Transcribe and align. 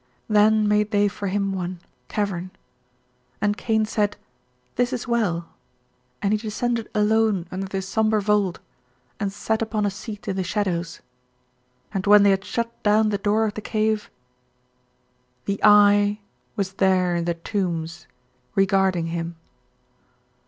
"Then 0.27 0.67
made 0.67 0.89
they 0.89 1.07
for 1.07 1.27
him 1.27 1.51
one 1.51 1.79
cavern. 2.07 2.49
And 3.39 3.55
Cain 3.55 3.85
said, 3.85 4.17
'This 4.75 4.93
is 4.93 5.07
well,' 5.07 5.49
and 6.23 6.31
he 6.33 6.39
descended 6.39 6.89
alone 6.95 7.45
under 7.51 7.67
this 7.67 7.87
somber 7.87 8.19
vault 8.19 8.57
and 9.19 9.31
sat 9.31 9.61
upon 9.61 9.85
a 9.85 9.91
seat 9.91 10.27
in 10.27 10.35
the 10.37 10.43
shadows, 10.43 11.01
and 11.93 12.07
when 12.07 12.23
they 12.23 12.31
had 12.31 12.43
shut 12.43 12.81
down 12.81 13.09
the 13.09 13.19
door 13.19 13.45
of 13.45 13.53
the 13.53 13.61
cave, 13.61 14.09
the 15.45 15.59
Eye 15.63 16.17
was 16.55 16.73
there 16.73 17.15
in 17.17 17.25
the 17.25 17.35
tombs 17.35 18.07
regarding 18.55 19.05
him." 19.05 19.35